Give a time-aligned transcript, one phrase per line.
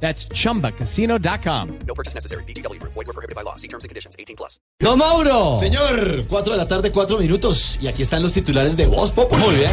[0.00, 1.78] That's chumbacasino.com.
[1.86, 2.44] No purchase necessary.
[2.44, 2.80] BGW.
[2.82, 3.56] Void were prohibited by law.
[3.56, 4.14] See terms and conditions.
[4.18, 4.60] 18 plus.
[4.78, 5.56] ¡Don Mauro!
[5.56, 7.78] Señor, 4 de la tarde, 4 minutos.
[7.80, 9.42] Y aquí están los titulares de Voz Populi.
[9.42, 9.70] Muy bien.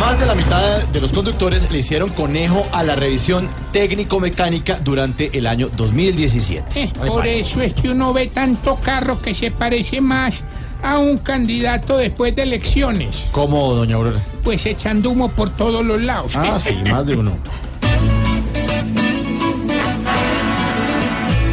[0.00, 5.36] Más de la mitad de los conductores le hicieron conejo a la revisión técnico-mecánica durante
[5.36, 6.82] el año 2017.
[6.82, 10.40] Eh, por eso es que uno ve tanto carro que se parece más
[10.82, 14.20] a un candidato después de elecciones, ¿Cómo, doña Aurora?
[14.42, 16.32] pues echando humo por todos los lados.
[16.34, 17.32] Ah, sí, más de uno.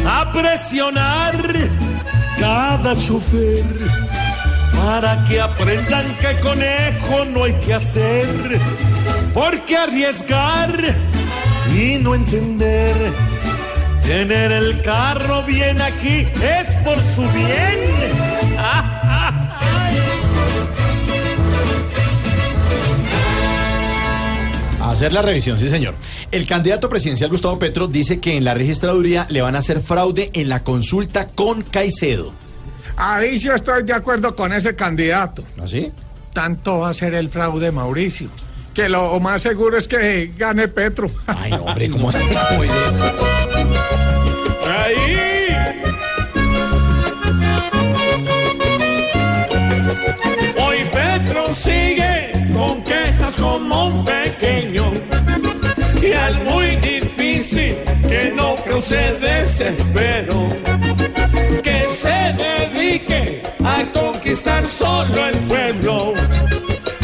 [0.06, 1.54] a presionar
[2.40, 3.64] cada chofer
[4.74, 8.26] para que aprendan que conejo no hay que hacer,
[9.34, 10.72] porque arriesgar
[11.74, 12.96] y no entender,
[14.02, 17.78] tener el carro bien aquí es por su bien.
[18.58, 18.97] A
[24.98, 25.94] hacer la revisión, sí, señor.
[26.32, 30.30] El candidato presidencial Gustavo Petro dice que en la registraduría le van a hacer fraude
[30.32, 32.32] en la consulta con Caicedo.
[32.96, 35.44] Ahí sí estoy de acuerdo con ese candidato.
[35.62, 35.92] ¿Así?
[36.32, 38.28] Tanto va a ser el fraude, Mauricio.
[38.74, 41.08] Que lo más seguro es que gane Petro.
[41.28, 42.18] Ay, no, hombre, ¿cómo así?
[42.48, 43.12] ¿Cómo dice eso?
[44.68, 45.37] Ahí.
[58.78, 60.46] Cause desespero,
[61.64, 66.14] que se dedique a conquistar solo el pueblo.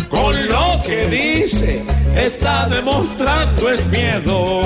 [0.08, 1.82] Con lo que dice
[2.16, 4.62] está demostrando es miedo.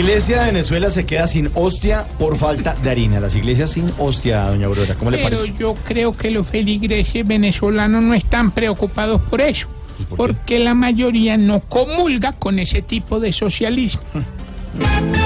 [0.00, 3.20] Iglesia de Venezuela se queda sin hostia por falta de harina.
[3.20, 4.94] Las iglesias sin hostia, doña Aurora.
[4.94, 5.54] ¿Cómo le Pero parece?
[5.58, 9.68] yo creo que los feligreses venezolanos no están preocupados por eso,
[10.08, 14.00] por porque la mayoría no comulga con ese tipo de socialismo.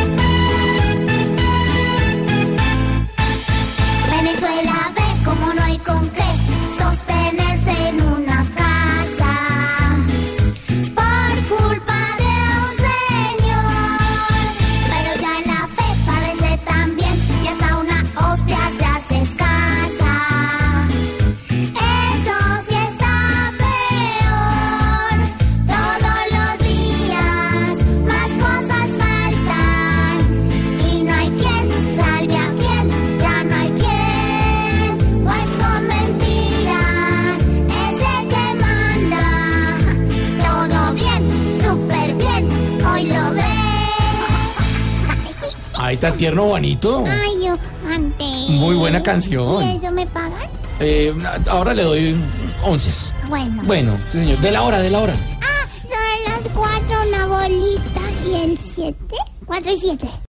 [45.87, 47.05] Ay, tan tierno, bonito.
[47.07, 48.49] Ay, yo antes.
[48.49, 49.63] Muy buena canción.
[49.63, 50.49] ¿Y eso me pagan?
[50.81, 51.15] Eh,
[51.47, 52.17] ahora le doy
[52.63, 52.91] once.
[53.29, 53.63] Bueno.
[53.67, 54.39] Bueno, sí, señor.
[54.39, 55.13] De la hora, de la hora.
[55.43, 59.17] Ah, son las cuatro, una bolita y el siete.
[59.45, 60.09] Cuatro y siete.